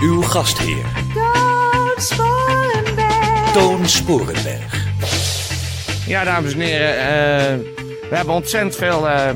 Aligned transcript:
Uw 0.00 0.22
gastheer, 0.22 0.84
Toon 1.14 1.96
Sporenberg. 1.96 3.52
Toon 3.52 3.88
Sporenberg. 3.88 4.86
Ja, 6.06 6.24
dames 6.24 6.52
en 6.52 6.60
heren, 6.60 6.98
eh, 6.98 7.58
we 8.10 8.16
hebben 8.16 8.34
ontzettend 8.34 8.76
veel 8.76 9.08
eh, 9.08 9.30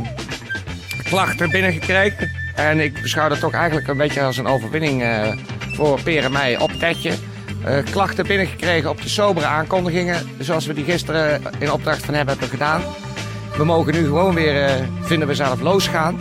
klachten 1.04 1.50
binnengekregen. 1.50 2.30
En 2.54 2.80
ik 2.80 3.02
beschouw 3.02 3.28
dat 3.28 3.40
toch 3.40 3.52
eigenlijk 3.52 3.88
een 3.88 3.96
beetje 3.96 4.22
als 4.22 4.36
een 4.36 4.46
overwinning 4.46 5.02
eh, 5.02 5.32
voor 5.74 6.00
Peer 6.02 6.24
en 6.24 6.32
mij 6.32 6.58
op 6.58 6.72
Tetje. 6.72 7.12
Eh, 7.64 7.78
klachten 7.90 8.26
binnengekregen 8.26 8.90
op 8.90 9.02
de 9.02 9.08
sobere 9.08 9.46
aankondigingen, 9.46 10.16
zoals 10.38 10.66
we 10.66 10.74
die 10.74 10.84
gisteren 10.84 11.42
in 11.58 11.72
opdracht 11.72 12.04
van 12.04 12.14
hem 12.14 12.28
hebben 12.28 12.48
gedaan. 12.48 12.82
We 13.56 13.64
mogen 13.64 13.92
nu 13.92 14.04
gewoon 14.04 14.34
weer, 14.34 14.64
eh, 14.64 14.82
vinden 15.00 15.28
we 15.28 15.34
zelf, 15.34 15.60
losgaan. 15.60 16.18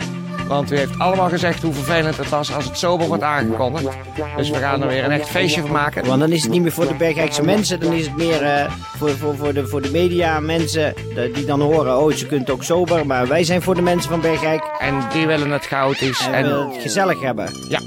Want 0.52 0.72
u 0.72 0.76
heeft 0.76 0.98
allemaal 0.98 1.28
gezegd 1.28 1.62
hoe 1.62 1.72
vervelend 1.72 2.16
het 2.16 2.28
was 2.28 2.54
als 2.54 2.64
het 2.64 2.78
sober 2.78 3.06
wordt 3.06 3.22
aangekondigd. 3.22 3.96
Dus 4.36 4.50
we 4.50 4.56
gaan 4.56 4.82
er 4.82 4.88
weer 4.88 5.04
een 5.04 5.10
echt 5.10 5.28
feestje 5.28 5.60
van 5.60 5.70
maken. 5.70 6.06
Want 6.06 6.20
dan 6.20 6.32
is 6.32 6.42
het 6.42 6.50
niet 6.50 6.62
meer 6.62 6.72
voor 6.72 6.86
de 6.86 6.94
Bergrijkse 6.94 7.42
mensen, 7.42 7.80
dan 7.80 7.92
is 7.92 8.06
het 8.06 8.16
meer 8.16 8.42
eh, 8.42 8.72
voor, 8.96 9.10
voor, 9.10 9.36
voor, 9.36 9.52
de, 9.52 9.66
voor 9.66 9.82
de 9.82 9.90
media 9.90 10.40
mensen 10.40 10.96
eh, 10.96 11.34
die 11.34 11.44
dan 11.44 11.60
horen, 11.60 11.98
oh 11.98 12.12
ze 12.12 12.26
kunt 12.26 12.50
ook 12.50 12.62
sober, 12.62 13.06
maar 13.06 13.26
wij 13.28 13.44
zijn 13.44 13.62
voor 13.62 13.74
de 13.74 13.82
mensen 13.82 14.10
van 14.10 14.20
Bergrijk 14.20 14.62
En 14.78 15.08
die 15.12 15.26
willen 15.26 15.50
het 15.50 15.66
chaotisch. 15.66 16.26
en, 16.26 16.32
En, 16.32 16.42
willen 16.42 16.70
het 16.70 16.82
gezellig 16.82 17.20
hebben. 17.20 17.50
ja, 17.68 17.80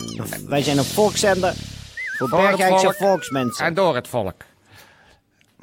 Wij 0.48 0.62
zijn 0.62 0.78
een 0.78 0.84
volkszender 0.84 1.54
voor 2.18 2.30
Voor 2.30 2.96
volksmensen. 2.96 3.66
en 3.66 3.74
door 3.74 3.96
het 3.96 4.08
volk. 4.08 4.42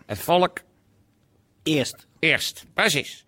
Het 0.06 0.18
volk 0.18 0.58
Eerst. 1.62 2.06
eerst. 2.18 2.64
Precies. 2.74 3.24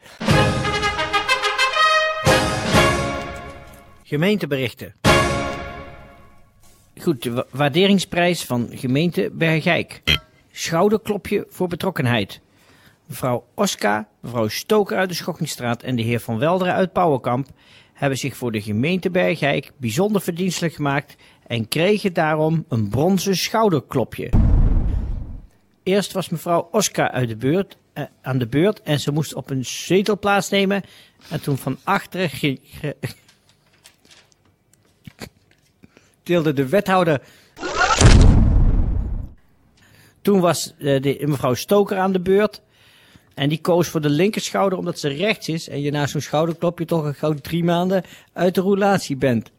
Gemeenteberichten. 4.15 4.95
Goed, 7.01 7.23
de 7.23 7.33
wa- 7.33 7.45
waarderingsprijs 7.51 8.45
van 8.45 8.69
gemeente 8.73 9.31
Bergijk. 9.33 10.03
Schouderklopje 10.53 11.47
voor 11.49 11.69
betrokkenheid. 11.69 12.41
Mevrouw 13.07 13.45
Oska, 13.55 14.09
mevrouw 14.21 14.49
Stoker 14.49 14.97
uit 14.97 15.09
de 15.09 15.15
Schokkingstraat 15.15 15.83
en 15.83 15.97
de 15.97 16.03
heer 16.03 16.21
Van 16.21 16.39
Welderen 16.39 16.75
uit 16.75 16.93
Pauwenkamp 16.93 17.49
hebben 17.93 18.19
zich 18.19 18.37
voor 18.37 18.53
de 18.53 18.63
gemeente 18.63 19.11
Bergijk 19.11 19.73
bijzonder 19.77 20.21
verdienstelijk 20.21 20.75
gemaakt 20.75 21.17
en 21.47 21.69
kregen 21.69 22.13
daarom 22.13 22.65
een 22.69 22.89
bronzen 22.89 23.37
schouderklopje. 23.37 24.31
Eerst 25.83 26.13
was 26.13 26.29
mevrouw 26.29 26.69
Oska 26.71 27.11
uit 27.11 27.29
de 27.29 27.37
beurt, 27.37 27.77
eh, 27.93 28.05
aan 28.23 28.39
de 28.39 28.47
beurt 28.47 28.83
en 28.83 29.01
ze 29.01 29.13
moest 29.13 29.35
op 29.35 29.51
een 29.51 29.65
zetel 29.65 30.19
plaatsnemen. 30.19 30.83
En 31.31 31.41
toen 31.43 31.57
van 31.57 31.79
achteren 31.85 32.31
ge- 32.31 32.97
deelde 36.25 36.53
de 36.53 36.69
wethouder. 36.69 37.21
Toen 40.23 40.41
was 40.41 40.75
eh, 40.79 41.03
de, 41.03 41.23
mevrouw 41.27 41.55
Stoker 41.55 41.99
aan 41.99 42.13
de 42.13 42.21
beurt. 42.21 42.63
En 43.35 43.49
die 43.49 43.61
koos 43.61 43.89
voor 43.89 44.01
de 44.01 44.09
linkerschouder 44.09 44.79
omdat 44.79 44.99
ze 44.99 45.09
rechts 45.09 45.49
is. 45.49 45.69
En 45.69 45.81
je 45.81 45.91
na 45.91 46.07
zo'n 46.07 46.21
schouderklopje 46.21 46.85
toch 46.85 47.05
een 47.05 47.15
gauw 47.15 47.35
drie 47.35 47.65
maanden 47.65 48.03
uit 48.33 48.55
de 48.55 48.61
roulatie 48.61 49.17
bent. 49.17 49.51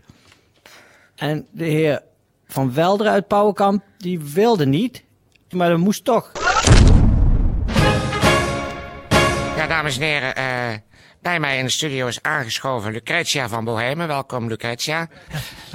En 1.16 1.48
de 1.52 1.66
heer 1.66 2.02
Van 2.48 2.74
Welder 2.74 3.08
uit 3.08 3.28
Pauwenkamp, 3.28 3.84
die 3.98 4.20
wilde 4.20 4.66
niet. 4.66 5.04
Maar 5.50 5.70
dat 5.70 5.80
moest 5.80 6.04
toch. 6.04 6.32
Ja, 9.56 9.68
dames 9.68 9.98
en 9.98 10.04
heren, 10.04 10.36
eh, 10.36 10.74
bij 11.22 11.40
mij 11.40 11.58
in 11.58 11.66
de 11.66 11.72
studio 11.72 12.08
is 12.08 12.22
aangeschoven 12.22 12.92
Lucretia 12.92 13.50
van 13.50 13.64
Bohemen. 13.64 14.08
Welkom, 14.08 14.48
Lucretia. 14.48 15.08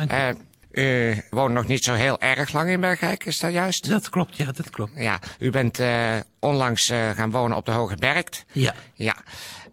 Eh, 0.09 0.29
u 0.73 1.15
woont 1.31 1.55
nog 1.55 1.67
niet 1.67 1.85
zo 1.85 1.93
heel 1.95 2.21
erg 2.21 2.53
lang 2.53 2.71
in 2.71 2.81
Bergijk, 2.81 3.25
is 3.25 3.39
dat 3.39 3.53
juist? 3.53 3.89
Dat 3.89 4.09
klopt, 4.09 4.37
ja, 4.37 4.53
dat 4.53 4.71
klopt. 4.71 4.93
Ja, 4.95 5.19
u 5.39 5.51
bent 5.51 5.79
eh, 5.79 6.17
onlangs 6.39 6.89
eh, 6.91 7.11
gaan 7.11 7.31
wonen 7.31 7.57
op 7.57 7.65
de 7.67 7.73
Hoge 7.73 7.97
Bergt. 7.97 8.45
Ja, 8.53 8.75
Ja. 8.95 9.17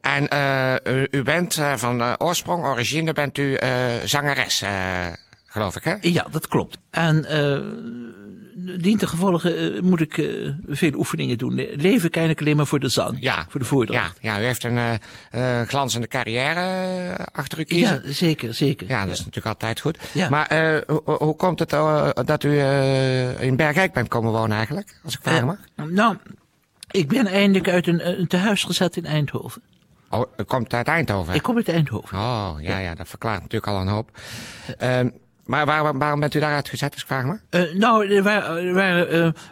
En 0.02 0.28
eh, 0.28 0.94
u, 0.96 1.08
u 1.12 1.24
bent 1.24 1.58
eh, 1.58 1.74
van 1.76 2.02
eh, 2.02 2.14
oorsprong, 2.18 2.66
origine, 2.66 3.14
bent 3.14 3.38
u 3.38 3.54
eh, 3.54 3.72
zangeres, 4.04 4.62
eh, 4.62 5.06
geloof 5.58 5.76
ik, 5.76 5.84
hè? 5.84 5.96
ja 6.02 6.28
dat 6.32 6.48
klopt. 6.48 6.78
En 6.90 7.26
eh 7.26 7.60
dient 8.80 9.00
de 9.00 9.08
gevolgen 9.08 9.76
eh, 9.76 9.82
moet 9.82 10.02
ik 10.02 10.18
eh, 10.18 10.50
veel 10.68 10.94
oefeningen 10.94 11.38
doen. 11.38 11.54
Leef 11.56 12.04
ik 12.04 12.16
eigenlijk 12.16 12.40
alleen 12.42 12.56
maar 12.56 12.66
voor 12.68 12.80
de 12.80 12.90
zang, 12.90 13.18
Ja. 13.20 13.46
voor 13.50 13.60
de 13.60 13.66
voordracht. 13.66 14.18
Ja, 14.22 14.36
ja, 14.36 14.42
u 14.42 14.46
heeft 14.46 14.64
een 14.64 14.78
eh, 14.78 15.60
eh, 15.62 15.68
glanzende 15.68 16.08
carrière 16.08 16.62
achter 17.32 17.60
u 17.60 17.64
kiezen. 17.64 18.02
Ja, 18.06 18.12
zeker, 18.14 18.54
zeker. 18.54 18.88
Ja, 18.88 19.02
dat 19.04 19.14
is 19.14 19.18
natuurlijk 19.20 19.46
altijd 19.46 19.80
goed. 19.80 19.98
Ja. 20.14 20.30
Maar 20.30 20.48
eh, 20.48 20.82
hoe, 20.88 21.02
hoe 21.20 21.36
komt 21.36 21.60
het 21.60 21.70
dat 22.28 22.44
u 22.44 22.60
eh, 22.60 23.42
in 23.42 23.56
Bergijk 23.56 23.94
bent 23.94 24.08
komen 24.08 24.32
wonen 24.32 24.58
eigenlijk? 24.58 25.00
Als 25.04 25.14
ik 25.14 25.20
vragen 25.24 25.46
mag. 25.46 25.58
Nou, 25.90 26.18
ik 26.92 27.08
ben 27.08 27.26
eindelijk 27.28 27.70
uit 27.70 27.88
een, 27.88 28.20
een 28.20 28.28
tehuis 28.28 28.64
gezet 28.64 28.96
in 28.98 29.06
Eindhoven. 29.06 29.62
Oh, 30.10 30.32
u 30.38 30.44
komt 30.44 30.74
uit 30.74 30.88
Eindhoven? 30.88 31.34
Ik 31.34 31.42
kom 31.42 31.56
uit 31.56 31.70
Eindhoven. 31.70 32.18
Oh, 32.18 32.56
ja, 32.60 32.78
ja, 32.78 32.96
dat 32.96 33.08
verklaart 33.08 33.42
natuurlijk 33.42 33.72
al 33.72 33.82
een 33.82 33.88
hoop. 33.88 34.12
Ehm, 34.78 35.10
maar 35.48 35.66
waar, 35.66 35.98
waarom 35.98 36.20
bent 36.20 36.34
u 36.34 36.40
daaruit 36.40 36.70
gezet, 36.70 36.92
als 36.94 37.02
ik 37.02 37.08
vraag 37.08 37.26
mag? 37.26 37.38
Eh, 37.50 37.74
nou, 37.74 38.16
er 38.16 38.24
waren, 38.24 38.66
er 38.68 38.74
waren 38.74 39.10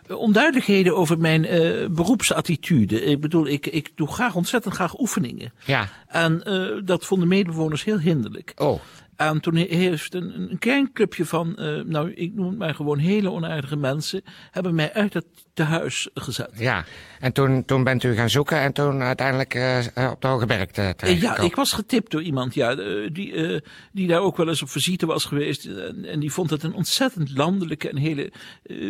eh, 0.07 0.17
onduidelijkheden 0.17 0.95
over 0.95 1.17
mijn 1.19 1.45
eh, 1.45 1.87
beroepsattitude. 1.89 3.01
Ik 3.03 3.21
bedoel, 3.21 3.47
ik, 3.47 3.65
ik 3.65 3.91
doe 3.95 4.07
graag 4.07 4.35
ontzettend 4.35 4.73
graag 4.73 4.99
oefeningen. 4.99 5.53
Ja. 5.65 5.87
En 6.07 6.43
eh, 6.43 6.81
dat 6.83 7.05
vonden 7.05 7.27
medebewoners 7.27 7.83
heel 7.83 7.99
hinderlijk. 7.99 8.51
Oh, 8.55 8.79
En 9.15 9.39
toen 9.41 9.55
he- 9.55 9.75
heeft 9.75 10.13
een, 10.13 10.49
een 10.51 10.59
klein 10.59 10.91
clubje 10.93 11.25
van, 11.25 11.55
eh, 11.57 11.81
nou 11.85 12.11
ik 12.11 12.33
noem 12.33 12.47
het 12.49 12.57
maar 12.57 12.75
gewoon 12.75 12.97
hele 12.97 13.31
onaardige 13.31 13.75
mensen, 13.77 14.21
hebben 14.51 14.75
mij 14.75 14.93
uit 14.93 15.13
het 15.55 15.67
tehuis 15.67 16.09
gezet. 16.13 16.51
ja. 16.53 16.83
En 17.19 17.31
toen, 17.33 17.65
toen 17.65 17.83
bent 17.83 18.03
u 18.03 18.15
gaan 18.15 18.29
zoeken 18.29 18.57
en 18.59 18.73
toen 18.73 19.01
uiteindelijk 19.01 19.53
eh, 19.53 19.77
eh, 19.97 20.11
op 20.11 20.21
de 20.21 20.27
Hoge 20.27 20.45
Berg 20.45 20.65
te, 20.65 20.93
Eh, 20.97 21.21
ja, 21.21 21.37
ik 21.37 21.55
was 21.55 21.71
getipt 21.73 22.11
door 22.11 22.21
iemand 22.21 22.53
ja, 22.53 22.75
die, 23.11 23.33
eh, 23.33 23.59
die 23.91 24.07
daar 24.07 24.19
ook 24.19 24.37
wel 24.37 24.47
eens 24.47 24.61
op 24.61 24.69
visite 24.69 25.05
was 25.05 25.25
geweest. 25.25 25.65
En, 25.65 26.05
en 26.05 26.19
die 26.19 26.31
vond 26.31 26.49
het 26.49 26.63
een 26.63 26.73
ontzettend 26.73 27.37
landelijke 27.37 27.89
en 27.89 27.97
hele 27.97 28.31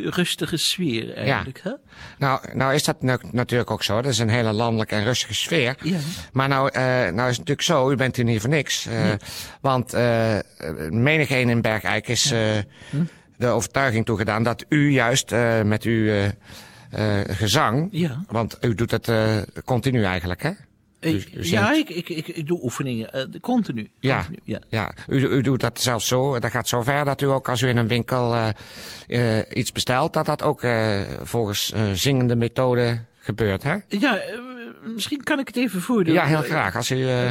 rustige 0.04 0.58
sfeer 0.58 1.14
eigenlijk. 1.14 1.60
Hè? 1.64 1.72
Nou, 2.18 2.40
nou 2.54 2.74
is 2.74 2.84
dat 2.84 3.02
natuurlijk 3.32 3.72
ook 3.72 3.84
zo. 3.84 4.02
Dat 4.02 4.12
is 4.12 4.20
een 4.20 4.30
hele 4.30 4.52
landelijke 4.54 4.96
en 4.96 5.04
rustige 5.04 5.34
sfeer. 5.34 5.76
Ja. 5.84 5.98
Maar 6.34 6.48
nou, 6.48 6.70
eh, 6.72 6.84
nou 6.84 7.30
is 7.30 7.38
het 7.38 7.48
natuurlijk 7.48 7.62
zo, 7.62 7.92
u 7.92 7.96
bent 7.96 8.16
hier 8.16 8.26
niet 8.26 8.42
voor 8.42 8.50
niks. 8.50 8.86
Eh, 8.86 9.12
Want 9.62 9.94
eh 9.94 10.38
menigeen 10.90 11.50
in 11.50 11.62
Bergijk 11.62 12.08
is 12.08 12.32
eh, 12.32 12.40
Hm? 12.90 12.98
De 13.38 13.48
overtuiging 13.48 14.06
toegedaan 14.06 14.44
dat 14.44 14.66
u 14.70 14.90
juist 14.92 15.32
eh, 15.32 15.62
met 15.62 15.84
uw 15.84 16.08
eh, 16.08 16.26
eh, 16.26 17.36
gezang... 17.36 17.88
Ja. 17.92 18.24
Want 18.28 18.58
u 18.62 18.76
doet 18.76 18.92
het 18.92 19.08
eh, 19.08 19.38
continu 19.66 20.04
eigenlijk, 20.04 20.44
hè? 20.44 20.50
U- 21.02 21.24
u 21.34 21.44
ja, 21.50 21.74
ik, 21.74 21.90
ik, 21.90 22.10
ik, 22.10 22.28
ik 22.28 22.48
doe 22.48 22.60
oefeningen 22.64 23.14
eh, 23.14 23.24
continu. 23.42 23.90
Ja, 24.00 24.16
continu, 24.18 24.40
ja. 24.44 24.60
ja. 24.70 24.94
U, 25.08 25.28
u 25.28 25.42
doet 25.42 25.60
dat 25.60 25.82
zelfs 25.82 26.08
zo. 26.08 26.40
Dat 26.40 26.52
gaat 26.52 26.68
zo 26.68 26.82
ver 26.82 27.06
dat 27.06 27.22
u 27.22 27.26
ook 27.26 27.50
als 27.50 27.62
u 27.62 27.68
in 27.68 27.78
een 27.78 27.88
winkel 27.88 28.36
eh, 28.36 29.38
eh, 29.38 29.46
iets 29.54 29.72
bestelt, 29.72 30.14
dat 30.14 30.26
dat 30.26 30.42
ook 30.44 30.64
eh, 30.64 31.02
volgens 31.24 31.72
eh, 31.72 31.82
zingende 31.94 32.36
methode 32.36 33.00
gebeurt, 33.20 33.64
hè? 33.64 33.76
Ja, 33.88 34.20
misschien 34.84 35.24
kan 35.24 35.40
ik 35.40 35.48
het 35.48 35.58
even 35.58 35.82
voordoen. 35.82 36.14
Ja, 36.14 36.26
heel 36.26 36.42
graag. 36.42 36.76
Als 36.76 36.92
u, 36.92 37.10
eh, 37.10 37.30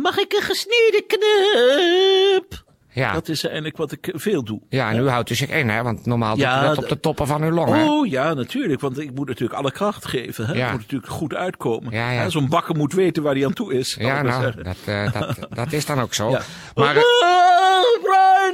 Mag 0.00 0.18
ik 0.18 0.32
een 0.32 0.42
gesneden 0.42 1.04
knup? 1.06 2.64
Ja. 2.96 3.12
Dat 3.12 3.28
is 3.28 3.44
eigenlijk 3.44 3.76
wat 3.76 3.92
ik 3.92 4.10
veel 4.14 4.44
doe. 4.44 4.60
ja, 4.68 4.90
en 4.90 4.96
nu 4.96 5.08
houdt 5.08 5.30
u 5.30 5.34
zich 5.34 5.50
in, 5.50 5.68
hè? 5.68 5.82
Want 5.82 6.06
normaal 6.06 6.36
Ja, 6.36 6.54
doet 6.54 6.64
u 6.64 6.74
dat 6.74 6.84
op 6.84 6.88
de 6.88 7.00
toppen 7.00 7.26
van 7.26 7.42
uw 7.42 7.50
longen. 7.50 7.88
Oh 7.88 8.06
ja, 8.06 8.34
natuurlijk. 8.34 8.80
Want 8.80 8.98
ik 8.98 9.14
moet 9.14 9.28
natuurlijk 9.28 9.58
alle 9.58 9.70
kracht 9.70 10.06
geven. 10.06 10.46
Hè? 10.46 10.52
Ja. 10.52 10.62
Het 10.62 10.70
moet 10.70 10.80
natuurlijk 10.80 11.12
goed 11.12 11.34
uitkomen. 11.34 11.92
Ja, 11.92 12.10
ja. 12.10 12.28
Zo'n 12.28 12.48
bakker 12.48 12.76
moet 12.76 12.92
weten 12.92 13.22
waar 13.22 13.34
hij 13.34 13.44
aan 13.44 13.52
toe 13.52 13.74
is. 13.74 13.96
Ja, 13.98 14.18
ik 14.18 14.26
nou, 14.26 14.62
dat, 14.62 14.76
eh, 14.84 15.12
dat, 15.12 15.36
dat 15.64 15.72
is 15.72 15.86
dan 15.86 16.00
ook 16.00 16.14
zo. 16.14 16.30
Ja. 16.30 16.40
Maar, 16.74 16.96
eh, 16.96 17.02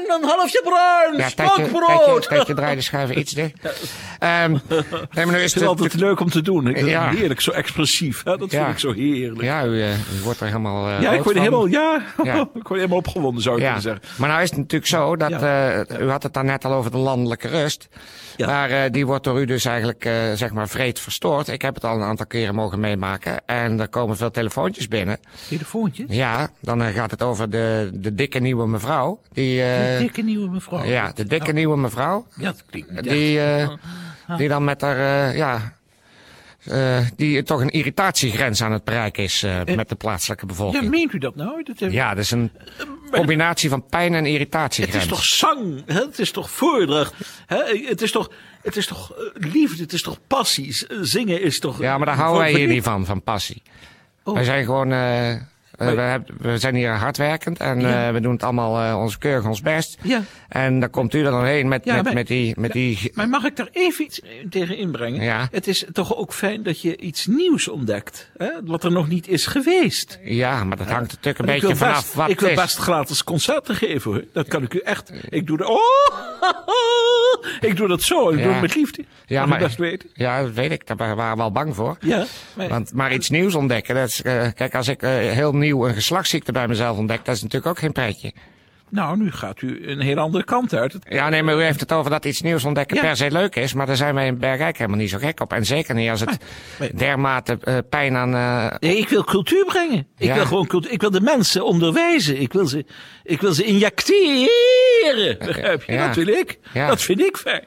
Bruin 0.06 0.22
een 0.22 0.28
halfje 0.28 0.60
bruin, 0.64 1.16
Ja, 1.16 1.28
stokbrood. 1.28 2.22
tijdje, 2.22 2.28
tijdje 2.28 2.54
draai 2.54 2.76
de 2.76 2.82
schuiven 2.82 3.18
iets 3.18 3.32
dicht. 3.32 3.54
Ehm 4.18 4.50
nee, 4.50 5.24
maar 5.26 5.26
nu 5.26 5.32
is 5.32 5.34
Ik 5.34 5.38
vind 5.38 5.42
het 5.42 5.54
het 5.54 5.64
altijd 5.64 5.94
leuk 5.94 6.20
om 6.20 6.30
te 6.30 6.42
doen. 6.42 6.66
Ik 6.68 6.76
vind 6.76 6.88
Ja. 6.88 7.08
het 7.08 7.18
heerlijk, 7.18 7.40
zo 7.40 7.50
expressief. 7.50 8.22
Hè? 8.24 8.36
Dat 8.36 8.50
Ja. 8.50 8.58
vind 8.62 8.72
ik 8.72 8.78
zo 8.78 8.92
heerlijk. 8.92 9.42
Ja, 9.42 9.60
Ja, 9.60 9.66
u, 9.66 9.82
eh, 9.82 9.90
u 9.90 10.22
wordt 10.22 10.40
er 10.40 10.46
helemaal. 10.46 10.88
eh, 10.88 11.00
ik 11.00 11.08
rood 11.08 11.24
word 11.24 11.36
helemaal, 11.38 11.66
ja, 11.66 12.02
Ja. 12.22 12.34
ik 12.54 12.66
word 12.68 12.74
helemaal 12.80 12.98
opgewonden, 12.98 13.42
zou 13.42 13.56
ik 13.56 13.62
Ja, 13.62 13.66
kunnen 13.72 13.82
zeggen. 13.82 14.18
maar 14.18 14.28
nou 14.28 14.42
is 14.42 14.48
het 14.48 14.58
natuurlijk 14.58 14.90
zo 14.90 15.16
dat 15.16 15.30
eh, 15.42 16.00
u 16.00 16.10
had 16.10 16.22
het 16.22 16.32
daar 16.34 16.44
net 16.44 16.64
al 16.64 16.72
over 16.72 16.90
de 16.90 16.96
landelijke 16.96 17.48
rust. 17.48 17.88
Ja. 18.36 18.46
Maar 18.46 18.70
eh, 18.70 18.90
die 18.90 19.06
wordt 19.06 19.24
door 19.24 19.40
u 19.40 19.44
dus 19.44 19.64
eigenlijk 19.64 20.04
eh, 20.04 20.14
zeg 20.34 20.52
maar 20.52 20.68
vreed 20.68 21.00
verstoord. 21.00 21.48
Ik 21.48 21.62
heb 21.62 21.74
het 21.74 21.84
al 21.84 21.94
een 21.96 22.02
aantal 22.02 22.26
keren 22.26 22.54
mogen 22.54 22.80
meemaken 22.80 23.40
en 23.46 23.80
er 23.80 23.88
komen 23.88 24.16
veel 24.16 24.30
telefoontjes 24.30 24.88
binnen. 24.88 25.18
Telefoontje? 25.48 26.04
Ja, 26.08 26.50
dan 26.60 26.82
gaat 26.82 27.10
het 27.10 27.22
over 27.22 27.50
de, 27.50 27.90
de 27.94 28.14
dikke 28.14 28.38
nieuwe 28.38 28.66
mevrouw. 28.66 29.20
Die, 29.32 29.62
eh, 29.62 29.91
Een 29.94 29.98
dikke 30.02 30.22
nieuwe 30.22 30.48
mevrouw. 30.50 30.84
ja, 30.84 31.12
de 31.14 31.24
dikke 31.26 31.52
nieuwe 31.52 31.76
mevrouw. 31.76 32.26
Ja, 32.36 32.44
dat 32.44 32.64
klinkt 32.70 33.02
Die, 33.02 33.40
eh, 33.40 33.68
die 34.36 34.48
dan 34.48 34.64
met 34.64 34.80
haar, 34.80 35.28
eh, 35.30 35.36
ja, 35.36 35.76
eh, 36.64 36.98
die 37.16 37.42
toch 37.42 37.60
een 37.60 37.70
irritatiegrens 37.70 38.62
aan 38.62 38.72
het 38.72 38.84
bereiken 38.84 39.22
is 39.22 39.42
eh, 39.42 39.60
met 39.76 39.88
de 39.88 39.94
plaatselijke 39.94 40.42
Ja, 40.46 40.52
bevolking. 40.52 40.90
meent 40.90 41.12
u 41.12 41.18
dat 41.18 41.36
nou? 41.36 41.62
Dat 41.62 41.78
heeft- 41.78 41.92
Ja, 41.92 42.08
dat 42.14 42.24
is 42.24 42.30
een 42.30 42.50
combinatie 43.10 43.68
van 43.70 43.86
pijn 43.86 44.14
en 44.14 44.24
Het 44.24 44.32
irritatiegrens. 44.32 45.02
is 45.04 45.08
toch 45.10 45.24
zang, 45.24 45.82
hè? 45.86 45.94
het 46.00 46.18
is 46.18 46.30
toch 46.30 46.50
voordracht, 46.50 47.14
hè? 47.46 47.62
het 47.88 48.02
is 48.02 48.10
toch, 48.12 48.30
het 48.62 48.76
is 48.76 48.86
toch 48.86 49.12
eh, 49.12 49.52
liefde, 49.52 49.82
het 49.82 49.92
is 49.92 50.02
toch 50.02 50.18
passie. 50.26 50.76
Zingen 51.00 51.42
is 51.42 51.58
toch... 51.60 51.78
Ja, 51.80 51.96
maar 51.96 52.06
daar 52.06 52.16
houden 52.16 52.40
wij 52.42 52.52
hier 52.52 52.68
niet 52.68 52.82
van, 52.84 53.06
van 53.06 53.22
passie. 53.22 53.62
Oh. 54.24 54.34
Wij 54.34 54.44
zijn 54.44 54.64
gewoon, 54.64 54.88
eh, 55.88 56.14
we, 56.14 56.48
we 56.50 56.58
zijn 56.58 56.74
hier 56.74 56.90
hardwerkend 56.92 57.58
en 57.58 57.80
Ja. 57.80 58.06
eh, 58.06 58.12
we 58.12 58.20
doen 58.20 58.32
het 58.32 58.42
allemaal 58.42 58.82
eh, 58.82 58.98
ons 59.00 59.18
keurig 59.18 59.46
ons 59.46 59.60
best. 59.62 59.96
Ja. 60.02 60.22
En 60.48 60.80
dan 60.80 60.90
komt 60.90 61.14
u 61.14 61.18
er 61.24 61.30
dan 61.30 61.44
heen 61.44 61.68
met, 61.68 61.84
Ja, 61.84 61.94
met, 61.94 62.04
maar- 62.04 62.14
met 62.14 62.26
die, 62.26 62.54
met 62.60 62.72
die 62.72 63.10
Maar 63.14 63.28
mag 63.28 63.44
ik 63.44 63.56
daar 63.56 63.68
even 63.72 64.04
iets 64.04 64.20
tegen 64.50 64.76
inbrengen? 64.76 65.22
Ja. 65.22 65.48
Het 65.50 65.66
is 65.66 65.84
toch 65.92 66.16
ook 66.16 66.32
fijn 66.32 66.62
dat 66.62 66.80
je 66.80 66.96
iets 66.96 67.26
nieuws 67.26 67.68
ontdekt, 67.68 68.30
hè? 68.36 68.48
wat 68.64 68.84
er 68.84 68.92
nog 68.92 69.08
niet 69.08 69.28
is 69.28 69.46
geweest. 69.46 70.18
Ja, 70.22 70.64
maar 70.64 70.76
dat 70.76 70.88
hangt 70.90 71.08
natuurlijk 71.10 71.38
een 71.38 71.44
beetje 71.60 71.76
vanaf 71.76 71.96
best, 72.02 72.14
wat 72.14 72.28
Ik 72.30 72.40
wil 72.40 72.54
best 72.54 72.76
gratis 72.78 73.24
concerten 73.24 73.74
geven 73.76 74.10
hoor. 74.12 74.24
Dat 74.32 74.48
kan 74.48 74.62
ik 74.62 74.74
u 74.74 74.78
echt. 74.78 75.12
Ik 75.28 75.46
doe 75.46 75.56
de. 75.56 75.68
Oh! 75.68 75.80
Ik 77.60 77.76
doe 77.76 77.88
dat 77.88 78.02
zo. 78.02 78.30
Ik 78.30 78.42
doe 78.42 78.52
het 78.52 78.60
met 78.60 78.74
liefde. 78.74 79.04
Ja, 79.26 79.46
maar, 79.46 79.58
best 79.58 79.76
weten. 79.76 80.10
ja, 80.14 80.42
dat 80.42 80.52
weet 80.52 80.70
ik. 80.70 80.86
Daar 80.86 80.96
waren 80.96 81.36
we 81.36 81.42
al 81.42 81.52
bang 81.52 81.74
voor. 81.74 81.96
Ja. 82.00 82.24
Maar, 82.54 82.68
Want, 82.68 82.92
maar 82.92 83.12
iets 83.12 83.30
nieuws 83.30 83.54
ontdekken, 83.54 83.94
dat 83.94 84.08
is, 84.08 84.22
eh, 84.22 84.46
kijk, 84.54 84.74
als 84.74 84.88
ik 84.88 85.02
eh, 85.02 85.10
heel 85.10 85.52
nieuw 85.52 85.86
een 85.86 85.94
geslachtsziekte 85.94 86.52
bij 86.52 86.68
mezelf 86.68 86.98
ontdek, 86.98 87.24
dat 87.24 87.34
is 87.34 87.42
natuurlijk 87.42 87.70
ook 87.70 87.78
geen 87.78 87.92
pretje. 87.92 88.32
Nou, 88.92 89.16
nu 89.16 89.30
gaat 89.32 89.62
u 89.62 89.88
een 89.88 90.00
hele 90.00 90.20
andere 90.20 90.44
kant 90.44 90.74
uit. 90.74 90.96
Ja, 91.08 91.28
nee, 91.28 91.42
maar 91.42 91.56
u 91.56 91.62
heeft 91.62 91.80
het 91.80 91.92
over 91.92 92.10
dat 92.10 92.24
iets 92.24 92.40
nieuws 92.40 92.64
ontdekken 92.64 92.96
Ja. 92.96 93.02
per 93.02 93.16
se 93.16 93.30
leuk 93.30 93.56
is, 93.56 93.72
maar 93.72 93.86
daar 93.86 93.96
zijn 93.96 94.14
wij 94.14 94.26
in 94.26 94.38
Bergijk 94.38 94.76
helemaal 94.78 94.98
niet 94.98 95.10
zo 95.10 95.18
gek 95.18 95.40
op. 95.40 95.52
En 95.52 95.64
zeker 95.66 95.94
niet 95.94 96.10
als 96.10 96.20
het 96.20 96.38
maar- 96.78 96.90
dermate 96.96 97.58
eh, 97.62 97.78
pijn 97.90 98.16
aan... 98.16 98.34
eh, 98.34 98.78
Nee, 98.78 98.96
ik 98.96 99.08
wil 99.08 99.24
cultuur 99.24 99.64
brengen. 99.64 100.06
Ik 100.18 100.32
wil 100.32 100.46
gewoon 100.46 100.66
cultuur. 100.66 100.92
Ik 100.92 101.00
wil 101.00 101.10
de 101.10 101.20
mensen 101.20 101.64
onderwijzen. 101.64 102.40
Ik 102.40 102.52
wil 102.52 102.66
ze, 102.66 102.84
ik 103.22 103.40
wil 103.40 103.52
ze 103.52 103.64
injecteren. 103.64 105.38
Begrijp 105.38 105.82
je? 105.82 105.92
Ja. 105.92 106.06
Dat 106.06 106.16
wil 106.16 106.26
ik. 106.26 106.58
Dat 106.72 107.02
vind 107.02 107.20
ik 107.20 107.36
fijn. 107.36 107.64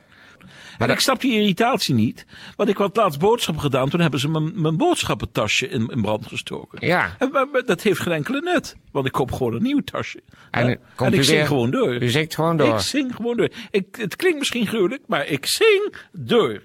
En 0.77 0.87
dat- 0.87 0.89
ik 0.95 0.99
snap 0.99 1.21
die 1.21 1.33
irritatie 1.33 1.95
niet. 1.95 2.25
Want 2.55 2.69
ik 2.69 2.77
had 2.77 2.95
laatst 2.95 3.19
boodschappen 3.19 3.63
gedaan. 3.63 3.89
Toen 3.89 3.99
hebben 3.99 4.19
ze 4.19 4.29
mijn, 4.29 4.61
mijn 4.61 4.77
boodschappentasje 4.77 5.67
in, 5.69 5.87
in 5.87 6.01
brand 6.01 6.27
gestoken. 6.27 6.87
ja, 6.87 7.15
En, 7.19 7.29
maar, 7.31 7.47
maar 7.47 7.65
dat 7.65 7.81
heeft 7.81 7.99
geen 7.99 8.13
enkele 8.13 8.41
nut. 8.41 8.75
Want 8.91 9.05
ik 9.05 9.11
koop 9.11 9.31
gewoon 9.31 9.53
een 9.53 9.61
nieuw 9.63 9.79
tasje. 9.81 10.19
En, 10.51 10.69
ik 10.69 11.23
zing 11.23 11.37
weer- 11.37 11.47
gewoon 11.47 11.71
door. 11.71 12.01
u 12.01 12.09
zingt 12.09 12.35
gewoon 12.35 12.57
door. 12.57 12.67
Ik 12.73 12.79
zing 12.79 13.15
gewoon 13.15 13.37
door. 13.37 13.49
Ik, 13.71 13.85
het 13.91 14.15
klinkt 14.15 14.37
misschien 14.39 14.67
gruwelijk, 14.67 15.01
maar 15.07 15.27
ik 15.27 15.45
zing 15.45 15.95
door. 16.11 16.61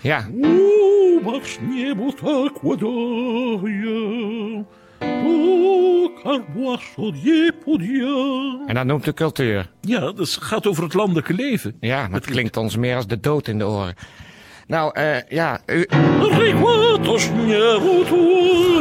Ja, 0.00 0.28
En 8.66 8.74
dat 8.74 8.84
noemt 8.84 9.06
u 9.06 9.12
cultuur. 9.12 9.70
Ja, 9.80 10.12
dat 10.12 10.28
gaat 10.40 10.66
over 10.66 10.82
het 10.82 10.94
landelijke 10.94 11.32
leven. 11.32 11.76
Ja, 11.80 12.08
maar 12.08 12.20
het 12.20 12.30
klinkt 12.30 12.56
ons 12.56 12.76
meer 12.76 12.96
als 12.96 13.06
de 13.06 13.20
dood 13.20 13.48
in 13.48 13.58
de 13.58 13.66
oren. 13.66 13.94
Nou, 14.66 14.90
eh 14.94 15.28
ja, 15.28 15.60
u... 15.66 15.86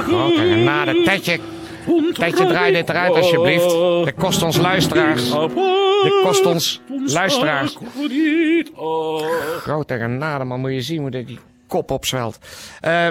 Grote 0.01 0.35
genade, 0.35 1.03
Tetje, 1.03 1.39
Tetje, 2.13 2.45
draai 2.45 2.73
dit 2.73 2.89
eruit 2.89 3.15
alsjeblieft. 3.15 3.69
Dat 3.69 4.13
kost 4.13 4.43
ons 4.43 4.57
luisteraars. 4.57 5.29
Dit 6.03 6.21
kost 6.23 6.45
ons 6.45 6.81
luisteraars. 7.05 7.77
Grote 9.61 9.97
genade, 9.97 10.43
man, 10.43 10.59
moet 10.59 10.71
je 10.71 10.81
zien 10.81 11.01
hoe 11.01 11.11
dit 11.11 11.27
die 11.27 11.39
kop 11.73 11.91
opzwelt. 11.91 12.37
Eh, 12.81 13.07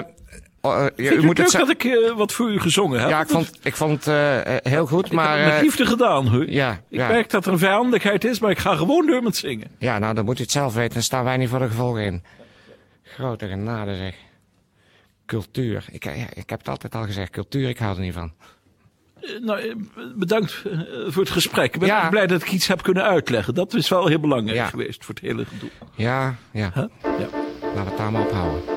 oh, 0.61 0.85
eh, 0.85 0.91
U 0.95 1.09
u 1.15 1.25
moet 1.25 1.37
het 1.37 1.51
dat 1.51 1.69
ik 1.69 1.83
eh, 1.83 2.11
wat 2.15 2.31
voor 2.33 2.51
u 2.51 2.59
gezongen 2.59 2.99
heb? 2.99 3.09
Ja, 3.09 3.21
ik 3.21 3.27
vond, 3.29 3.51
ik 3.63 3.75
vond 3.75 3.91
het 4.05 4.07
eh, 4.07 4.55
eh, 4.55 4.57
heel 4.63 4.85
goed, 4.85 4.99
Ik 5.05 5.11
heb 5.11 5.13
maar... 5.19 5.37
het 5.37 5.45
met 5.45 5.55
eh, 5.55 5.61
liefde 5.61 5.85
gedaan, 5.85 6.27
hoor. 6.27 6.49
ja, 6.49 6.71
Ik 6.71 6.97
ja. 6.99 7.07
merk 7.07 7.29
dat 7.29 7.45
er 7.45 7.51
een 7.51 7.57
vijandigheid 7.59 8.23
is, 8.25 8.39
maar 8.39 8.51
ik 8.51 8.59
ga 8.59 8.75
gewoon 8.75 9.05
door 9.07 9.23
met 9.23 9.35
zingen. 9.35 9.67
Ja, 9.77 9.99
nou, 9.99 10.13
dan 10.13 10.25
moet 10.25 10.39
u 10.39 10.41
het 10.41 10.51
zelf 10.51 10.73
weten. 10.73 10.93
Dan 10.93 11.01
staan 11.03 11.23
wij 11.23 11.37
niet 11.37 11.49
voor 11.49 11.59
de 11.59 11.67
gevolgen 11.67 12.03
in. 12.03 12.23
Grote 13.03 13.47
genade, 13.47 13.95
zeg. 13.97 14.15
Cultuur. 15.25 15.85
Ik, 15.91 16.03
ja, 16.03 16.11
ik 16.33 16.49
heb 16.49 16.59
het 16.59 16.67
altijd 16.69 16.95
al 16.95 17.03
gezegd. 17.03 17.31
Cultuur, 17.31 17.69
ik 17.69 17.77
hou 17.77 17.95
er 17.95 18.01
niet 18.01 18.13
van. 18.13 18.33
Eh, 19.21 19.29
nou, 19.41 19.59
eh, 19.59 19.75
bedankt 20.15 20.61
eh, 20.71 20.79
voor 21.07 21.21
het 21.23 21.31
gesprek. 21.31 21.73
Ik 21.73 21.79
ben 21.79 21.87
Ja. 21.87 22.09
blij 22.09 22.27
dat 22.27 22.41
ik 22.41 22.51
iets 22.51 22.67
heb 22.67 22.81
kunnen 22.83 23.03
uitleggen. 23.03 23.53
Dat 23.53 23.73
is 23.73 23.89
wel 23.89 24.07
heel 24.07 24.19
belangrijk 24.19 24.69
geweest 24.69 25.05
voor 25.05 25.13
het 25.15 25.23
hele 25.23 25.45
gedoe. 25.45 25.69
Ja, 25.95 26.35
ja. 26.51 26.71
Huh? 26.73 26.83
Ja. 27.19 27.27
Laten 27.75 27.83
we 27.83 27.89
het 27.89 27.97
daar 27.97 28.11
maar 28.11 28.21
op 28.21 28.72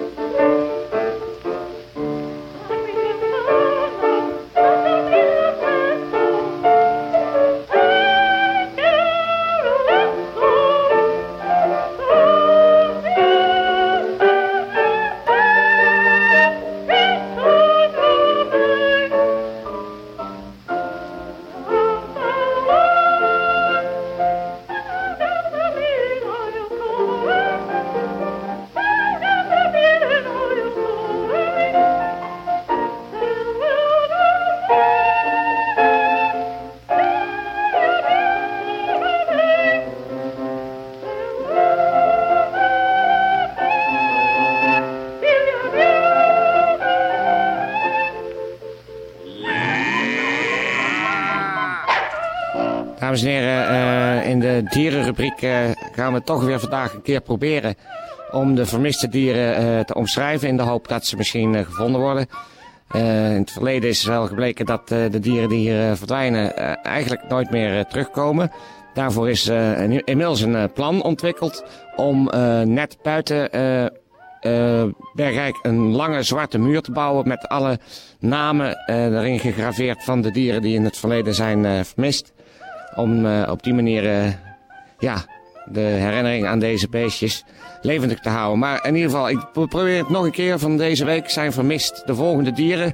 Dames 53.06 53.22
en 53.22 53.28
heren, 53.28 53.68
eh, 53.68 54.30
in 54.30 54.40
de 54.40 54.62
dierenrubriek 54.68 55.42
eh, 55.42 55.58
gaan 55.92 56.12
we 56.12 56.22
toch 56.22 56.44
weer 56.44 56.60
vandaag 56.60 56.94
een 56.94 57.02
keer 57.02 57.20
proberen 57.20 57.74
om 58.30 58.54
de 58.54 58.66
vermiste 58.66 59.08
dieren 59.08 59.56
eh, 59.56 59.80
te 59.80 59.94
omschrijven 59.94 60.48
in 60.48 60.56
de 60.56 60.62
hoop 60.62 60.88
dat 60.88 61.06
ze 61.06 61.16
misschien 61.16 61.64
gevonden 61.64 62.00
worden. 62.00 62.26
In 62.92 63.00
het 63.00 63.50
verleden 63.50 63.88
is 63.88 64.04
wel 64.04 64.26
gebleken 64.26 64.66
dat 64.66 64.88
de 64.88 65.18
dieren 65.20 65.48
die 65.48 65.58
hier 65.58 65.96
verdwijnen 65.96 66.56
eigenlijk 66.82 67.28
nooit 67.28 67.50
meer 67.50 67.86
terugkomen. 67.86 68.50
Daarvoor 68.94 69.30
is 69.30 69.48
inmiddels 70.04 70.40
een 70.40 70.72
plan 70.72 71.02
ontwikkeld 71.02 71.64
om 71.96 72.30
net 72.64 72.98
buiten 73.02 73.50
eh, 74.40 74.84
Bergrijk 75.14 75.58
een 75.62 75.94
lange 75.94 76.22
zwarte 76.22 76.58
muur 76.58 76.82
te 76.82 76.92
bouwen 76.92 77.28
met 77.28 77.48
alle 77.48 77.78
namen 78.18 78.76
erin 78.86 79.38
gegraveerd 79.38 80.04
van 80.04 80.20
de 80.20 80.30
dieren 80.30 80.62
die 80.62 80.74
in 80.74 80.84
het 80.84 80.96
verleden 80.96 81.34
zijn 81.34 81.84
vermist. 81.84 82.32
Om 82.96 83.26
eh, 83.26 83.48
op 83.50 83.62
die 83.62 83.74
manier 83.74 84.10
eh, 84.10 84.32
ja, 84.98 85.16
de 85.64 85.80
herinnering 85.80 86.46
aan 86.46 86.58
deze 86.58 86.88
beestjes 86.88 87.44
levendig 87.82 88.20
te 88.20 88.28
houden. 88.28 88.58
Maar 88.58 88.86
in 88.86 88.94
ieder 88.94 89.10
geval, 89.10 89.28
ik 89.28 89.46
pro- 89.52 89.66
probeer 89.66 89.98
het 89.98 90.08
nog 90.08 90.24
een 90.24 90.30
keer 90.30 90.58
van 90.58 90.76
deze 90.76 91.04
week 91.04 91.30
zijn 91.30 91.52
vermist. 91.52 92.02
De 92.06 92.14
volgende 92.14 92.52
dieren. 92.52 92.92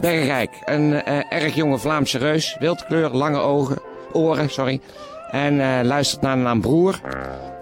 Bergrijk, 0.00 0.50
een 0.64 1.02
eh, 1.02 1.32
erg 1.32 1.54
jonge 1.54 1.78
Vlaamse 1.78 2.18
reus. 2.18 2.56
Wildkleur, 2.58 3.10
lange 3.10 3.38
ogen, 3.38 3.78
oren, 4.12 4.50
sorry. 4.50 4.80
En 5.30 5.60
eh, 5.60 5.78
luistert 5.82 6.20
naar 6.22 6.36
de 6.36 6.42
naam 6.42 6.60
Broer. 6.60 7.00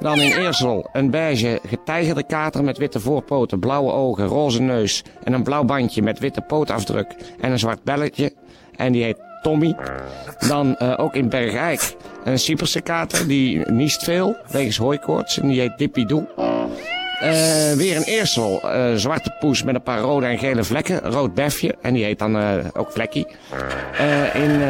Dan 0.01 0.21
in 0.21 0.33
Eersel 0.33 0.89
een 0.93 1.11
beige 1.11 1.61
getijgerde 1.67 2.23
kater 2.27 2.65
met 2.65 2.79
witte 2.79 3.01
voorpoten, 3.01 3.59
blauwe 3.59 3.93
ogen, 3.93 4.27
roze 4.27 4.63
neus 4.63 5.05
en 5.25 5.33
een 5.33 5.43
blauw 5.43 5.65
bandje 5.65 6.03
met 6.03 6.19
witte 6.19 6.41
pootafdruk 6.41 7.15
en 7.41 7.51
een 7.51 7.59
zwart 7.59 7.83
belletje. 7.83 8.33
En 8.77 8.93
die 8.93 9.03
heet 9.03 9.21
Tommy. 9.47 9.77
Dan 10.49 10.77
eh, 10.77 10.95
ook 10.97 11.15
in 11.15 11.29
Bergijk 11.29 11.97
een 12.25 12.39
Cyperse 12.39 12.81
kater, 12.81 13.29
die 13.29 13.71
niest 13.71 14.05
veel 14.05 14.37
wegens 14.51 14.77
hooikoorts 14.77 15.41
en 15.41 15.49
die 15.49 15.61
heet 15.61 15.79
Dippy 15.79 16.05
Doe. 16.05 16.27
Eh, 17.21 17.73
weer 17.73 17.97
een 17.97 18.03
Eersel, 18.03 18.71
eh, 18.71 18.95
zwarte 18.95 19.35
poes 19.41 19.63
met 19.63 19.75
een 19.75 19.83
paar 19.83 20.01
rode 20.01 20.27
en 20.27 20.39
gele 20.39 20.65
vlekken, 20.65 21.01
rood 21.01 21.35
befje 21.35 21.75
en 21.83 21.95
die 21.95 22.05
heet 22.05 22.19
dan 22.19 22.37
ook 22.73 22.93
Vlekkie. 22.93 23.27
In 24.35 24.63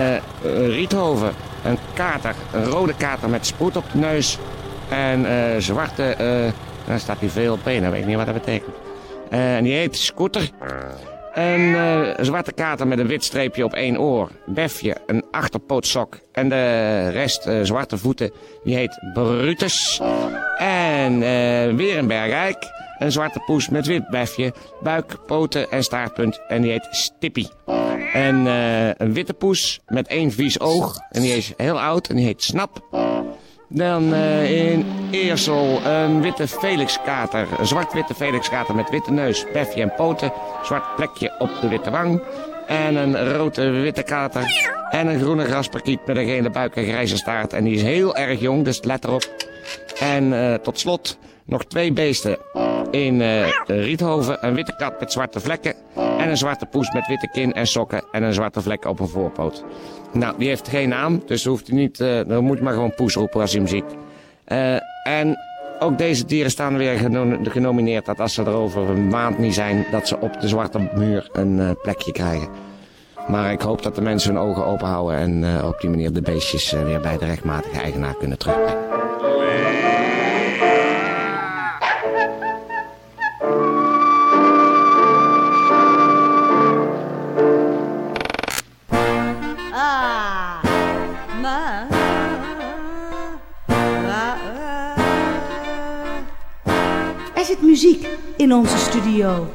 Riethoven 0.43 1.33
een 1.65 1.79
kater, 1.95 2.35
een 2.53 2.65
rode 2.65 2.95
kater 2.95 3.29
met 3.29 3.47
sproet 3.47 3.77
op 3.77 3.85
de 3.93 3.99
neus 3.99 4.39
en 4.89 5.27
zwarte, 5.63 6.15
daar 6.87 7.01
staat 7.01 7.21
hij 7.21 7.29
veel 7.29 7.53
op 7.53 7.65
weet 7.65 7.95
ik 7.95 8.07
niet 8.07 8.17
wat 8.17 8.27
dat 8.27 8.35
betekent. 8.35 8.75
En 9.31 9.65
die 9.65 9.75
heet 9.75 9.97
Scooter. 9.97 10.51
Een 11.37 11.75
eh, 11.75 12.25
zwarte 12.25 12.53
kater 12.53 12.87
met 12.87 12.99
een 12.99 13.07
wit 13.07 13.25
streepje 13.25 13.65
op 13.65 13.73
één 13.73 14.01
oor. 14.01 14.31
Befje, 14.47 14.97
een 15.07 15.25
achterpootsok. 15.31 16.19
En 16.33 16.49
de 16.49 17.09
rest 17.09 17.47
eh, 17.47 17.61
zwarte 17.63 17.99
voeten, 17.99 18.31
die 18.65 18.77
heet 18.77 18.99
Brutus. 19.15 20.01
En 20.59 21.13
eh, 21.13 21.75
weer 21.75 21.99
een 21.99 22.07
bergrijk. 22.07 22.57
Een 22.99 23.13
zwarte 23.13 23.41
poes 23.47 23.69
met 23.69 23.87
wit 23.87 24.09
befje, 24.09 24.53
buik, 24.83 25.17
poten 25.27 25.71
en 25.71 25.83
staartpunt. 25.83 26.41
En 26.49 26.63
die 26.63 26.71
heet 26.71 26.89
Stippy. 26.91 27.47
En 28.13 28.47
een 28.97 29.13
witte 29.13 29.35
poes 29.35 29.81
met 29.87 30.09
één 30.09 30.33
vies 30.33 30.61
oog. 30.61 30.99
En 31.11 31.23
die 31.23 31.37
is 31.37 31.53
heel 31.57 31.81
oud 31.81 32.09
en 32.09 32.17
die 32.17 32.25
heet 32.25 32.43
Snap. 32.43 33.06
Dan 33.77 34.15
eh, 34.15 34.71
in 34.71 34.87
Eersel 35.11 35.81
een 35.87 36.23
witte 36.23 36.49
Felixkater. 36.49 37.47
Een 37.59 37.67
zwart-witte 37.67 38.15
Felixkater 38.15 38.75
met 38.75 38.91
witte 38.91 39.13
neus, 39.13 39.47
befje 39.53 39.83
en 39.83 39.95
poten. 39.97 40.33
Zwart 40.63 40.97
plekje 40.97 41.35
op 41.39 41.51
de 41.61 41.69
witte 41.69 41.91
wang. 41.91 42.23
En 42.67 42.97
een 42.97 43.33
rode 43.33 43.71
witte 43.71 44.03
kater. 44.03 44.73
En 44.91 45.07
een 45.07 45.21
groene 45.21 45.45
grasparkiet 45.45 46.07
met 46.07 46.17
een 46.17 46.27
gele 46.27 46.51
buik 46.51 46.77
en 46.77 46.85
grijze 46.85 47.17
staart. 47.17 47.53
En 47.53 47.65
die 47.65 47.75
is 47.75 47.83
heel 47.83 48.17
erg 48.17 48.41
jong, 48.41 48.65
dus 48.65 48.83
let 48.83 49.05
erop. 49.05 49.29
En 49.99 50.33
eh, 50.33 50.55
tot 50.55 50.79
slot 50.79 51.19
nog 51.45 51.65
twee 51.65 51.93
beesten. 51.93 52.39
In 52.91 53.21
eh, 53.21 53.49
Riethoven 53.67 54.47
een 54.47 54.55
witte 54.55 54.75
kat 54.77 55.01
met 55.01 55.13
zwarte 55.13 55.41
vlekken. 55.41 55.75
En 56.19 56.29
een 56.29 56.37
zwarte 56.37 56.67
poes 56.67 56.93
met 56.93 57.07
witte 57.07 57.29
kin 57.29 57.53
en 57.53 57.67
sokken. 57.67 58.05
En 58.13 58.23
een 58.23 58.33
zwarte 58.33 58.63
vlek 58.63 58.85
op 58.85 59.01
een 59.01 59.09
voorpoot. 59.09 59.65
Nou, 60.13 60.35
die 60.39 60.49
heeft 60.49 60.69
geen 60.69 60.89
naam, 60.89 61.23
dus 61.27 61.45
hoeft 61.45 61.69
u 61.69 61.75
niet, 61.75 62.01
eh, 62.01 62.21
dan 62.27 62.45
moet 62.45 62.61
maar 62.61 62.73
gewoon 62.73 62.95
poes 62.95 63.15
roepen 63.15 63.41
als 63.41 63.53
je 63.53 63.59
hem 63.59 63.67
ziet. 63.67 63.85
Eh, 64.45 64.75
en 65.05 65.39
ook 65.79 65.99
deze 65.99 66.25
dieren 66.25 66.51
staan 66.51 66.77
weer 66.77 66.99
geno- 66.99 67.39
genomineerd 67.43 68.07
dat 68.07 68.21
als 68.21 68.35
ze 68.35 68.43
er 68.43 68.53
over 68.55 68.91
een 68.91 69.09
maand 69.09 69.39
niet 69.39 69.55
zijn, 69.55 69.87
dat 69.91 70.09
ze 70.09 70.21
op 70.21 70.41
de 70.41 70.49
zwarte 70.49 70.91
muur 70.95 71.29
een 71.33 71.77
plekje 71.83 72.13
krijgen. 72.13 72.49
Maar 73.29 73.53
ik 73.53 73.61
hoop 73.61 73.83
dat 73.83 73.95
de 73.95 74.01
mensen 74.01 74.35
hun 74.35 74.43
ogen 74.43 74.67
open 74.67 74.87
houden 74.87 75.17
en 75.19 75.45
eh, 75.45 75.69
op 75.69 75.81
die 75.81 75.91
manier 75.91 76.13
de 76.13 76.23
beestjes 76.23 76.71
weer 76.73 77.01
bij 77.01 77.19
de 77.19 77.25
rechtmatige 77.25 77.81
eigenaar 77.81 78.15
kunnen 78.17 78.39
terugbrengen. 78.39 78.86
Muziek 97.77 98.07
in 98.37 98.53
onze 98.53 98.77
studio. 98.79 99.55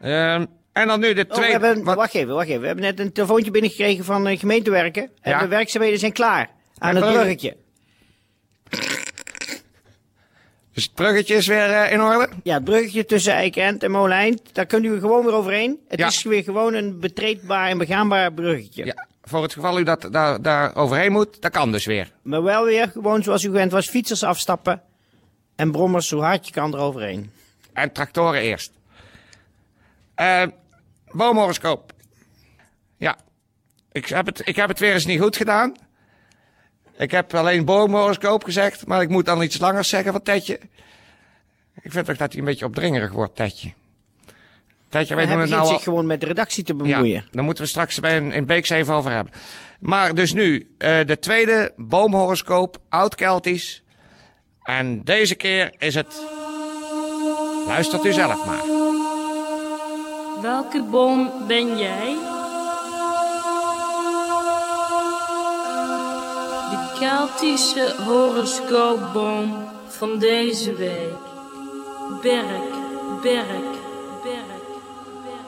Ehm, 0.00 0.44
en 0.72 0.86
dan 0.86 1.00
nu 1.00 1.12
de 1.14 1.22
Oh, 1.22 1.28
we 1.28 1.34
tweede... 1.34 1.52
hebben, 1.66 1.84
wat- 1.84 1.96
wacht 1.96 2.14
even, 2.14 2.34
wacht 2.34 2.48
even. 2.48 2.60
We 2.60 2.66
hebben 2.66 2.84
net 2.84 3.00
een 3.00 3.12
telefoontje 3.12 3.50
binnengekregen 3.50 4.04
van 4.04 4.26
eh, 4.26 4.38
gemeentewerken. 4.38 5.10
En 5.20 5.30
Ja. 5.30 5.38
de 5.38 5.46
werkzaamheden 5.48 5.98
zijn 5.98 6.12
klaar. 6.12 6.50
Aan 6.78 6.96
En 6.96 7.02
het 7.02 7.12
bruggetje. 7.12 7.56
Dus 10.72 10.84
het 10.84 10.94
bruggetje 10.94 11.34
is 11.34 11.46
weer 11.46 11.70
eh, 11.70 11.92
in 11.92 12.00
orde? 12.02 12.28
Ja, 12.42 12.54
het 12.54 12.64
bruggetje 12.64 13.04
tussen 13.04 13.32
Eikend 13.32 13.82
en 13.82 13.90
Moleneind. 13.90 14.40
Daar 14.52 14.66
kunt 14.66 14.84
u 14.84 14.98
gewoon 14.98 15.24
weer 15.24 15.34
overheen. 15.34 15.78
Het 15.88 15.98
Ja. 15.98 16.06
is 16.06 16.22
weer 16.22 16.42
gewoon 16.42 16.74
een 16.74 17.00
betreedbaar 17.00 17.68
en 17.68 17.78
begaanbaar 17.78 18.32
bruggetje. 18.32 18.84
Ja. 18.84 19.06
Voor 19.22 19.42
het 19.42 19.52
geval 19.52 19.78
u 19.78 19.82
dat, 19.82 20.08
daar, 20.10 20.42
daar 20.42 20.76
overheen 20.76 21.12
moet, 21.12 21.42
dat 21.42 21.52
kan 21.52 21.72
dus 21.72 21.86
weer. 21.86 22.10
Maar 22.22 22.42
wel 22.42 22.64
weer 22.64 22.88
gewoon 22.88 23.22
zoals 23.22 23.42
u 23.44 23.46
gewend 23.46 23.72
was. 23.72 23.88
Fietsers 23.88 24.22
afstappen. 24.22 24.82
En 25.56 25.72
brommers 25.72 26.08
zo 26.08 26.20
hard 26.20 26.46
je 26.46 26.52
kan 26.52 26.74
eroverheen. 26.74 27.30
En 27.72 27.92
tractoren 27.92 28.40
eerst. 28.40 28.72
Eh 30.14 30.42
boomhoroscoop. 31.12 31.92
Ja. 32.96 33.16
Ik 33.92 34.06
heb, 34.06 34.26
het, 34.26 34.42
ik 34.48 34.56
heb 34.56 34.68
het 34.68 34.78
weer 34.78 34.92
eens 34.92 35.06
niet 35.06 35.20
goed 35.20 35.36
gedaan. 35.36 35.74
Ik 36.96 37.10
heb 37.10 37.34
alleen 37.34 37.64
boomhoroscoop 37.64 38.44
gezegd, 38.44 38.86
maar 38.86 39.02
ik 39.02 39.08
moet 39.08 39.24
dan 39.24 39.42
iets 39.42 39.58
langer 39.58 39.84
zeggen 39.84 40.12
van 40.12 40.22
Tetje. 40.22 40.60
Ik 41.82 41.92
vind 41.92 42.06
toch 42.06 42.16
dat 42.16 42.30
hij 42.30 42.38
een 42.40 42.46
beetje 42.46 42.64
opdringerig 42.64 43.12
wordt, 43.12 43.36
Tetje. 43.36 43.72
Tetje, 44.88 45.14
wij 45.14 45.24
Hij 45.24 45.32
doen 45.32 45.42
het 45.42 45.50
nou 45.50 45.62
al... 45.62 45.68
zich 45.68 45.82
gewoon 45.82 46.06
met 46.06 46.20
de 46.20 46.26
redactie 46.26 46.64
te 46.64 46.72
Ja, 46.72 46.78
bemoeien. 46.78 47.24
daar 47.30 47.44
moeten 47.44 47.64
we 47.64 47.68
straks 47.70 48.00
bij 48.00 48.16
in, 48.16 48.32
in 48.32 48.46
Beeks 48.46 48.70
even 48.70 48.94
over 48.94 49.10
hebben. 49.10 49.32
Maar 49.80 50.14
dus 50.14 50.32
nu, 50.32 50.74
eh, 50.78 51.06
de 51.06 51.18
tweede 51.18 51.72
boomhoroscoop, 51.76 52.78
oud-Keltisch. 52.88 53.82
En 54.64 55.04
deze 55.04 55.34
keer 55.34 55.72
is 55.78 55.94
het... 55.94 56.22
Luistert 57.66 58.04
u 58.04 58.12
zelf 58.12 58.46
maar. 58.46 58.62
Welke 60.42 60.82
boom 60.82 61.30
ben 61.46 61.78
jij? 61.78 62.16
De 66.70 66.96
Keltische 66.98 67.94
horoscoopboom 68.06 69.68
van 69.86 70.18
deze 70.18 70.74
week. 70.74 71.18
Berk, 72.22 72.72
berk, 73.22 73.72
berk, 74.22 74.62
berk. 75.22 75.44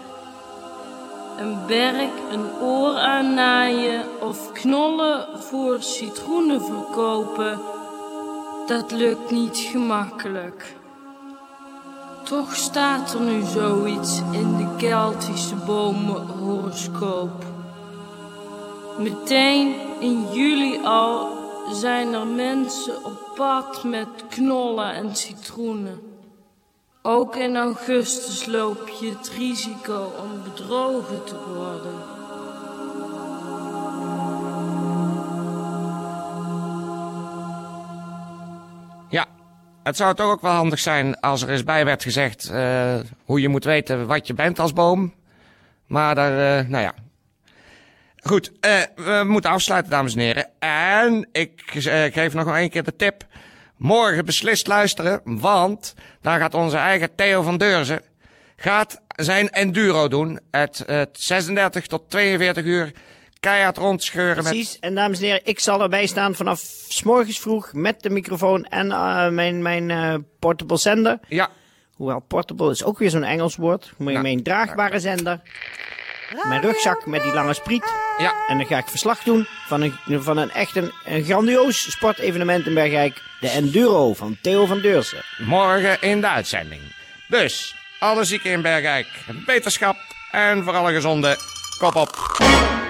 Een 1.39 1.67
berk, 1.67 2.13
een 2.31 2.61
oor 2.61 2.95
aannaaien 2.95 4.05
of 4.21 4.53
knollen 4.53 5.29
voor 5.43 5.83
citroenen 5.83 6.65
verkopen. 6.65 7.76
Dat 8.67 8.91
lukt 8.91 9.31
niet 9.31 9.57
gemakkelijk. 9.57 10.77
Toch 12.25 12.55
staat 12.55 13.15
er 13.15 13.21
nu 13.21 13.43
zoiets 13.43 14.21
in 14.33 14.57
de 14.57 14.75
Keltische 14.77 15.55
bomenhoroscoop. 15.55 17.45
Meteen 18.99 19.75
in 20.01 20.27
juli 20.33 20.81
al 20.85 21.29
zijn 21.73 22.15
er 22.15 22.27
mensen 22.27 23.05
op 23.05 23.33
pad 23.35 23.85
met 23.85 24.09
knollen 24.29 24.95
en 24.95 25.17
citroenen. 25.17 26.01
Ook 27.03 27.37
in 27.37 27.57
augustus 27.57 28.47
loop 28.47 28.89
je 28.89 29.11
het 29.11 29.29
risico 29.29 30.13
om 30.23 30.43
bedrogen 30.43 31.25
te 31.25 31.37
worden. 31.55 32.16
Het 39.87 39.97
zou 39.97 40.15
toch 40.15 40.31
ook 40.31 40.41
wel 40.41 40.53
handig 40.53 40.79
zijn 40.79 41.21
als 41.21 41.43
er 41.43 41.51
eens 41.51 41.65
bij 41.65 41.85
werd 41.85 42.03
gezegd 42.03 42.49
eh, 42.49 42.95
hoe 43.25 43.41
je 43.41 43.49
moet 43.49 43.65
weten 43.65 44.07
wat 44.07 44.27
je 44.27 44.35
bent 44.35 44.59
als 44.59 44.73
boom. 44.73 45.15
Maar 45.87 46.15
daar, 46.15 46.59
eh, 46.59 46.69
nou 46.69 46.83
ja. 46.83 46.95
Goed, 48.17 48.53
eh, 48.61 48.81
we 48.97 49.23
moeten 49.27 49.51
afsluiten, 49.51 49.91
dames 49.91 50.15
en 50.15 50.21
heren. 50.21 50.49
En 50.59 51.29
ik 51.33 51.63
geef 52.13 52.35
nog 52.35 52.57
één 52.57 52.71
keer 52.71 52.83
de 52.83 52.97
tip. 52.97 53.25
Morgen 53.77 54.25
beslist 54.25 54.67
luisteren, 54.67 55.21
want 55.25 55.95
daar 56.21 56.41
gaat 56.41 56.55
onze 56.55 56.77
eigen 56.77 57.15
Theo 57.15 57.43
van 57.43 57.59
Deurzen 57.59 58.01
gaat 58.57 59.03
zijn 59.09 59.51
enduro 59.51 60.09
doen. 60.09 60.41
Het, 60.51 60.83
het 60.87 61.21
36 61.21 61.87
tot 61.87 62.11
42 62.11 62.65
uur 62.65 62.93
keihard 63.47 63.77
rondscheuren 63.77 64.43
met... 64.43 64.53
Precies. 64.53 64.79
En 64.79 64.95
dames 64.95 65.19
en 65.19 65.25
heren, 65.25 65.41
ik 65.45 65.61
zal 65.61 65.83
erbij 65.83 66.07
staan 66.07 66.35
vanaf 66.35 66.61
s 66.89 67.03
morgens 67.03 67.41
vroeg 67.41 67.73
met 67.73 68.03
de 68.03 68.11
microfoon 68.11 68.65
en 68.65 68.93
eh, 68.93 69.29
mijn, 69.29 69.63
mijn 69.63 69.91
eh, 69.91 70.15
portable 70.39 70.77
zender. 70.77 71.19
Ja, 71.29 71.51
Hoewel 71.95 72.21
portable 72.21 72.71
is 72.71 72.85
ook 72.85 72.99
weer 72.99 73.11
zo'n 73.11 73.25
Engels 73.25 73.57
woord. 73.57 73.93
Mijn, 73.97 74.11
Nou, 74.11 74.23
mijn 74.23 74.43
draagbare 74.43 75.01
zender. 75.01 75.41
Mijn 76.49 76.61
rugzak 76.61 77.07
met 77.07 77.23
die 77.23 77.33
lange 77.33 77.55
spriet. 77.55 77.93
ja. 78.19 78.35
En 78.49 78.59
dan 78.59 78.67
ga 78.67 78.79
ik 78.79 78.87
verslag 78.87 79.23
doen 79.23 79.47
van 79.67 79.81
een, 79.81 80.23
van 80.23 80.37
een 80.37 80.51
echt 80.51 80.77
een, 80.77 80.93
een 81.05 81.25
grandioos 81.25 81.91
sportevenement 81.91 82.67
in 82.67 82.75
Bergijk. 82.75 83.23
De 83.41 83.49
Enduro 83.49 84.15
van 84.15 84.39
Theo 84.43 84.67
van 84.67 84.81
Deursen. 84.81 85.23
morgen 85.39 86.01
in 86.01 86.21
de 86.21 86.29
uitzending. 86.29 86.81
Dus, 87.29 87.77
alle 87.99 88.25
zieken 88.25 88.51
in 88.51 88.63
Bergijk, 88.63 89.07
beterschap 89.47 89.97
en 90.31 90.65
voor 90.65 90.77
alle 90.77 90.93
gezonde, 90.93 91.37
kop 91.79 91.95
op. 91.95 92.85